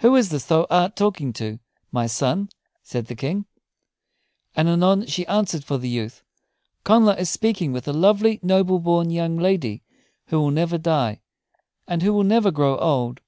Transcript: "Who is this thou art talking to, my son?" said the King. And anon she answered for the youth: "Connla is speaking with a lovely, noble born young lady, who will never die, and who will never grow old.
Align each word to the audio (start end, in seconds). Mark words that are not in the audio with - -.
"Who 0.00 0.14
is 0.14 0.28
this 0.28 0.44
thou 0.44 0.66
art 0.68 0.94
talking 0.94 1.32
to, 1.32 1.58
my 1.90 2.06
son?" 2.06 2.50
said 2.82 3.06
the 3.06 3.14
King. 3.14 3.46
And 4.54 4.68
anon 4.68 5.06
she 5.06 5.26
answered 5.26 5.64
for 5.64 5.78
the 5.78 5.88
youth: 5.88 6.22
"Connla 6.84 7.18
is 7.18 7.30
speaking 7.30 7.72
with 7.72 7.88
a 7.88 7.94
lovely, 7.94 8.38
noble 8.42 8.78
born 8.78 9.08
young 9.08 9.38
lady, 9.38 9.82
who 10.26 10.38
will 10.38 10.50
never 10.50 10.76
die, 10.76 11.22
and 11.88 12.02
who 12.02 12.12
will 12.12 12.24
never 12.24 12.50
grow 12.50 12.76
old. 12.76 13.22